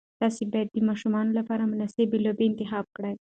تاسي 0.21 0.43
باید 0.51 0.67
د 0.73 0.77
ماشومانو 0.89 1.31
لپاره 1.39 1.69
مناسب 1.71 2.09
لوبې 2.25 2.45
انتخاب 2.47 2.85
کړئ. 2.95 3.13